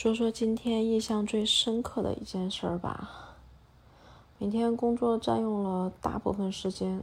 [0.00, 3.34] 说说今天印象最深刻的一件事儿吧。
[4.38, 7.02] 每天工作占用了大部分时间，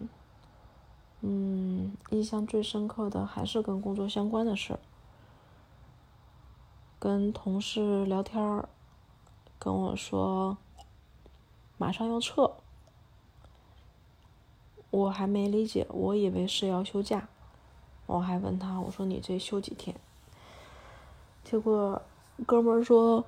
[1.20, 4.80] 嗯，印象最深刻的还是跟工作相关的事儿。
[6.98, 8.70] 跟同事聊天儿，
[9.60, 10.58] 跟我说
[11.78, 12.54] 马上要撤，
[14.90, 17.28] 我还没理解，我以为是要休假，
[18.06, 19.94] 我还问他，我说你这休几天？
[21.44, 22.02] 结果。
[22.44, 23.26] 哥们儿说：“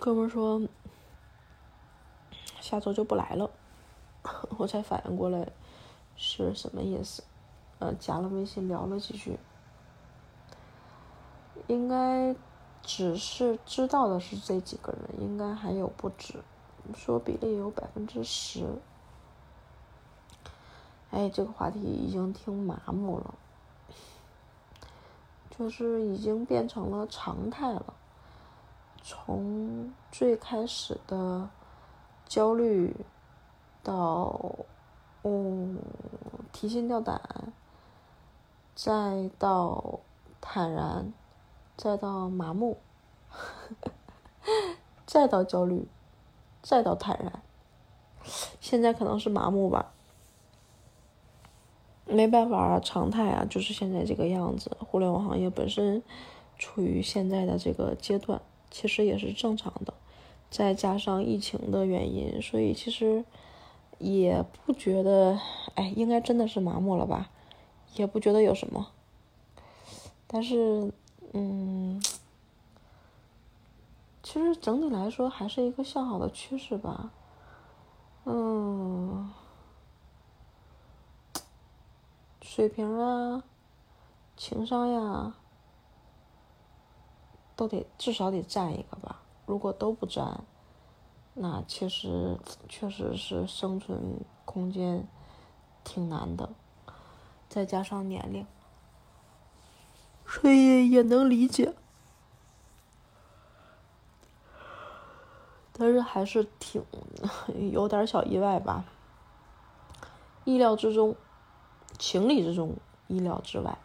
[0.00, 0.62] 哥们儿说，
[2.60, 3.50] 下周就不来了。
[4.58, 5.48] ”我才反应过来
[6.16, 7.22] 是什么意思。
[7.78, 9.38] 呃，加了微信聊了几句，
[11.66, 12.34] 应该
[12.82, 16.42] 只是知道的是这几个人，应该还有不止，
[16.94, 18.66] 说比例有百分之十。
[21.16, 23.34] 哎，这个话题已经挺麻木了，
[25.48, 27.94] 就是已经变成了常态了。
[29.02, 31.48] 从最开始的
[32.26, 32.94] 焦虑，
[33.82, 34.38] 到
[35.22, 35.78] 嗯
[36.52, 37.18] 提心吊胆，
[38.74, 40.00] 再到
[40.38, 41.14] 坦然，
[41.78, 42.76] 再到麻木，
[45.06, 45.88] 再到焦虑，
[46.60, 47.40] 再到坦然，
[48.60, 49.94] 现在可能是麻木吧。
[52.16, 54.74] 没办法啊，常态啊，就是现在这个样子。
[54.80, 56.02] 互联网行业本身
[56.58, 59.92] 处于现在的这个阶段，其实也是正常的。
[60.50, 63.22] 再加上疫情的原因，所以其实
[63.98, 65.38] 也不觉得，
[65.74, 67.28] 哎，应该真的是麻木了吧？
[67.96, 68.88] 也不觉得有什么。
[70.26, 70.90] 但是，
[71.32, 72.02] 嗯，
[74.22, 77.10] 其实整体来说还是一个向好的趋势吧。
[82.56, 83.44] 水平啊，
[84.34, 85.34] 情商呀，
[87.54, 89.20] 都得至少得占一个吧。
[89.44, 90.42] 如果都不占，
[91.34, 95.06] 那其实确实是生存空间
[95.84, 96.48] 挺难的。
[97.46, 98.46] 再加上年龄，
[100.26, 101.74] 所以也能理解。
[105.74, 106.82] 但是还是挺
[107.70, 108.86] 有点小意外吧，
[110.46, 111.14] 意料之中。
[111.98, 112.74] 情理之中，
[113.08, 113.78] 意料之外。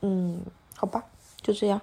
[0.00, 0.42] 嗯，
[0.76, 1.04] 好吧，
[1.40, 1.80] 就这样。